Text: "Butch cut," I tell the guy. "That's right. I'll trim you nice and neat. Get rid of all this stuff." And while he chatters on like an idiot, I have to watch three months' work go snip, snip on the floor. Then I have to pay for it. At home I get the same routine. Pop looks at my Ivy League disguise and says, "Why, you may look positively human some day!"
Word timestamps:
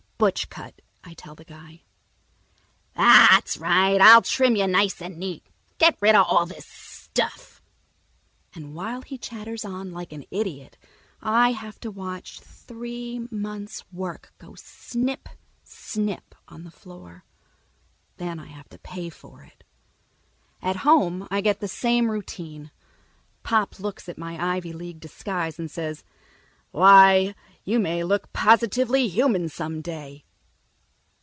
"Butch 0.21 0.51
cut," 0.51 0.83
I 1.03 1.15
tell 1.15 1.33
the 1.33 1.43
guy. 1.45 1.81
"That's 2.95 3.57
right. 3.57 3.99
I'll 3.99 4.21
trim 4.21 4.55
you 4.55 4.67
nice 4.67 5.01
and 5.01 5.17
neat. 5.17 5.41
Get 5.79 5.97
rid 5.99 6.13
of 6.13 6.27
all 6.29 6.45
this 6.45 6.67
stuff." 6.67 7.59
And 8.53 8.75
while 8.75 9.01
he 9.01 9.17
chatters 9.17 9.65
on 9.65 9.91
like 9.91 10.13
an 10.13 10.25
idiot, 10.29 10.77
I 11.23 11.53
have 11.53 11.79
to 11.79 11.89
watch 11.89 12.39
three 12.39 13.27
months' 13.31 13.83
work 13.91 14.31
go 14.37 14.53
snip, 14.53 15.27
snip 15.63 16.35
on 16.47 16.65
the 16.65 16.69
floor. 16.69 17.23
Then 18.17 18.37
I 18.39 18.45
have 18.45 18.69
to 18.69 18.77
pay 18.77 19.09
for 19.09 19.41
it. 19.41 19.63
At 20.61 20.75
home 20.85 21.27
I 21.31 21.41
get 21.41 21.61
the 21.61 21.67
same 21.67 22.11
routine. 22.11 22.69
Pop 23.41 23.79
looks 23.79 24.07
at 24.07 24.19
my 24.19 24.39
Ivy 24.57 24.71
League 24.71 24.99
disguise 24.99 25.57
and 25.57 25.71
says, 25.71 26.03
"Why, 26.69 27.33
you 27.65 27.79
may 27.79 28.01
look 28.03 28.31
positively 28.31 29.07
human 29.09 29.49
some 29.49 29.81
day!" 29.81 30.23